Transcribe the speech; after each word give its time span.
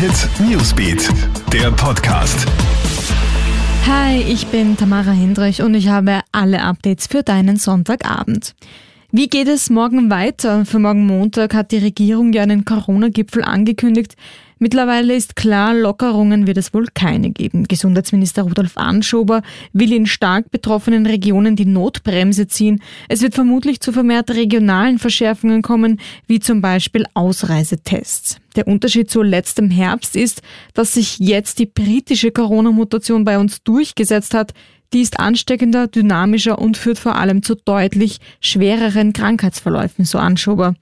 Hit 0.00 0.30
Newsbeat, 0.48 1.10
der 1.52 1.70
Podcast. 1.72 2.46
Hi, 3.86 4.22
ich 4.22 4.46
bin 4.46 4.74
Tamara 4.74 5.10
Hendrich 5.10 5.60
und 5.60 5.74
ich 5.74 5.88
habe 5.88 6.20
alle 6.32 6.62
Updates 6.62 7.06
für 7.06 7.22
deinen 7.22 7.58
Sonntagabend. 7.58 8.54
Wie 9.12 9.28
geht 9.28 9.46
es 9.46 9.68
morgen 9.68 10.08
weiter? 10.08 10.64
Für 10.64 10.78
morgen 10.78 11.04
Montag 11.04 11.52
hat 11.52 11.70
die 11.70 11.76
Regierung 11.76 12.32
ja 12.32 12.44
einen 12.44 12.64
Corona-Gipfel 12.64 13.44
angekündigt. 13.44 14.16
Mittlerweile 14.62 15.14
ist 15.14 15.36
klar, 15.36 15.72
Lockerungen 15.72 16.46
wird 16.46 16.58
es 16.58 16.74
wohl 16.74 16.86
keine 16.92 17.30
geben. 17.30 17.64
Gesundheitsminister 17.66 18.42
Rudolf 18.42 18.76
Anschober 18.76 19.40
will 19.72 19.90
in 19.90 20.04
stark 20.04 20.50
betroffenen 20.50 21.06
Regionen 21.06 21.56
die 21.56 21.64
Notbremse 21.64 22.46
ziehen. 22.46 22.82
Es 23.08 23.22
wird 23.22 23.34
vermutlich 23.34 23.80
zu 23.80 23.90
vermehrt 23.90 24.30
regionalen 24.30 24.98
Verschärfungen 24.98 25.62
kommen, 25.62 25.98
wie 26.26 26.40
zum 26.40 26.60
Beispiel 26.60 27.06
Ausreisetests. 27.14 28.36
Der 28.54 28.68
Unterschied 28.68 29.10
zu 29.10 29.22
letztem 29.22 29.70
Herbst 29.70 30.14
ist, 30.14 30.42
dass 30.74 30.92
sich 30.92 31.18
jetzt 31.18 31.58
die 31.58 31.64
britische 31.64 32.30
Corona-Mutation 32.30 33.24
bei 33.24 33.38
uns 33.38 33.62
durchgesetzt 33.62 34.34
hat. 34.34 34.52
Die 34.92 35.00
ist 35.00 35.18
ansteckender, 35.18 35.86
dynamischer 35.86 36.58
und 36.58 36.76
führt 36.76 36.98
vor 36.98 37.16
allem 37.16 37.42
zu 37.42 37.54
deutlich 37.54 38.18
schwereren 38.42 39.14
Krankheitsverläufen, 39.14 40.04
so 40.04 40.18
Anschober. 40.18 40.74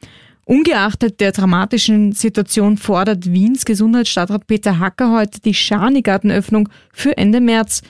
Ungeachtet 0.48 1.20
der 1.20 1.32
dramatischen 1.32 2.12
Situation 2.12 2.78
fordert 2.78 3.30
Wiens 3.30 3.66
Gesundheitsstadtrat 3.66 4.46
Peter 4.46 4.78
Hacker 4.78 5.12
heute 5.12 5.42
die 5.42 5.52
Schanigartenöffnung 5.52 6.70
für 6.90 7.18
Ende 7.18 7.42
März. 7.42 7.82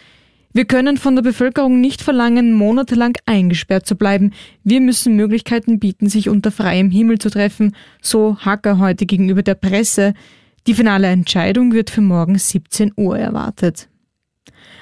Wir 0.53 0.65
können 0.65 0.97
von 0.97 1.15
der 1.15 1.23
Bevölkerung 1.23 1.81
nicht 1.81 2.03
verlangen, 2.03 2.55
monatelang 2.55 3.17
eingesperrt 3.27 3.87
zu 3.87 3.95
bleiben. 3.95 4.33
Wir 4.65 4.81
müssen 4.81 5.15
Möglichkeiten 5.15 5.79
bieten, 5.79 6.09
sich 6.09 6.29
unter 6.29 6.51
freiem 6.51 6.91
Himmel 6.91 7.21
zu 7.21 7.31
treffen, 7.31 7.77
so 8.03 8.37
Hacker 8.39 8.81
heute 8.81 9.07
gegenüber 9.07 9.45
der 9.45 9.55
Presse. 9.55 10.15
Die 10.67 10.75
finale 10.75 11.07
Entscheidung 11.07 11.73
wird 11.73 11.91
für 11.91 12.01
morgen 12.01 12.37
17 12.37 12.91
Uhr 12.97 13.17
erwartet. 13.17 13.89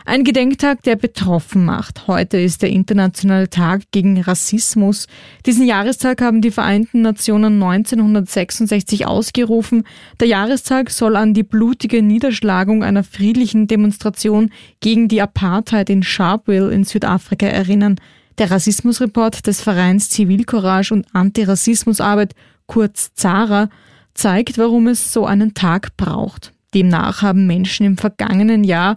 Ein 0.09 0.23
Gedenktag, 0.23 0.85
der 0.85 0.95
betroffen 0.95 1.65
macht. 1.65 2.07
Heute 2.07 2.39
ist 2.39 2.63
der 2.63 2.71
internationale 2.71 3.51
Tag 3.51 3.83
gegen 3.91 4.21
Rassismus. 4.21 5.09
Diesen 5.45 5.67
Jahrestag 5.67 6.23
haben 6.23 6.43
die 6.43 6.53
Vereinten 6.53 7.03
Nationen 7.03 7.61
1966 7.61 9.05
ausgerufen. 9.05 9.83
Der 10.21 10.29
Jahrestag 10.29 10.91
soll 10.91 11.17
an 11.17 11.35
die 11.35 11.43
blutige 11.43 12.03
Niederschlagung 12.03 12.85
einer 12.85 13.03
friedlichen 13.03 13.67
Demonstration 13.67 14.53
gegen 14.79 15.09
die 15.09 15.21
Apartheid 15.21 15.91
in 15.91 16.05
Sharpeville 16.05 16.71
in 16.71 16.85
Südafrika 16.85 17.47
erinnern. 17.49 17.97
Der 18.39 18.53
Rassismusreport 18.53 19.49
des 19.49 19.61
Vereins 19.61 20.09
Zivilcourage 20.09 20.95
und 20.95 21.07
Antirassismusarbeit, 21.15 22.37
kurz 22.67 23.13
ZARA, 23.15 23.71
zeigt, 24.15 24.57
warum 24.57 24.87
es 24.87 25.13
so 25.13 25.27
einen 25.27 25.55
Tag 25.55 25.97
braucht. 25.97 26.53
Demnach 26.75 27.23
haben 27.23 27.49
Menschen 27.49 27.87
im 27.87 27.97
vergangenen 27.97 28.63
Jahr 28.63 28.97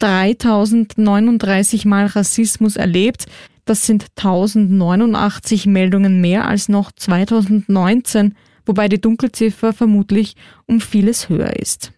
3039 0.00 1.84
Mal 1.84 2.06
Rassismus 2.06 2.76
erlebt. 2.76 3.26
Das 3.64 3.86
sind 3.86 4.06
1089 4.16 5.66
Meldungen 5.66 6.20
mehr 6.20 6.46
als 6.46 6.68
noch 6.68 6.90
2019, 6.90 8.34
wobei 8.66 8.88
die 8.88 9.00
Dunkelziffer 9.00 9.72
vermutlich 9.72 10.34
um 10.66 10.80
vieles 10.80 11.28
höher 11.28 11.56
ist. 11.56 11.92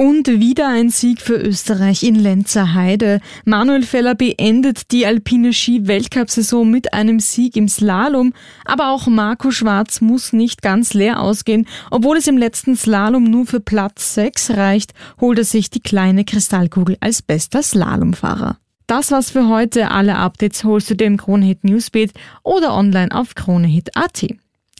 Und 0.00 0.28
wieder 0.28 0.66
ein 0.66 0.88
Sieg 0.88 1.20
für 1.20 1.34
Österreich 1.34 2.02
in 2.04 2.14
Lenzer 2.14 2.72
Heide. 2.72 3.20
Manuel 3.44 3.82
Feller 3.82 4.14
beendet 4.14 4.92
die 4.92 5.04
alpine 5.04 5.52
Ski-Weltcup-Saison 5.52 6.70
mit 6.70 6.94
einem 6.94 7.20
Sieg 7.20 7.54
im 7.54 7.68
Slalom. 7.68 8.32
Aber 8.64 8.92
auch 8.92 9.08
Marco 9.08 9.50
Schwarz 9.50 10.00
muss 10.00 10.32
nicht 10.32 10.62
ganz 10.62 10.94
leer 10.94 11.20
ausgehen. 11.20 11.66
Obwohl 11.90 12.16
es 12.16 12.26
im 12.28 12.38
letzten 12.38 12.76
Slalom 12.76 13.24
nur 13.24 13.44
für 13.44 13.60
Platz 13.60 14.14
6 14.14 14.52
reicht, 14.52 14.94
holt 15.20 15.36
er 15.36 15.44
sich 15.44 15.68
die 15.68 15.80
kleine 15.80 16.24
Kristallkugel 16.24 16.96
als 17.00 17.20
bester 17.20 17.62
Slalomfahrer. 17.62 18.56
Das 18.86 19.10
war's 19.10 19.28
für 19.28 19.48
heute. 19.48 19.90
Alle 19.90 20.16
Updates 20.16 20.64
holst 20.64 20.88
du 20.88 20.96
dir 20.96 21.08
im 21.08 21.18
Kronehit 21.18 21.62
Newsbeat 21.62 22.14
oder 22.42 22.72
online 22.72 23.14
auf 23.14 23.34
kronehit.at. 23.34 24.28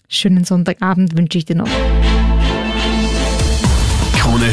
Schönen 0.08 0.44
Sonntagabend 0.44 1.18
wünsche 1.18 1.36
ich 1.36 1.44
dir 1.44 1.56
noch. 1.56 1.68